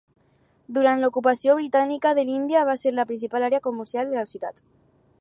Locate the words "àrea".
3.51-3.65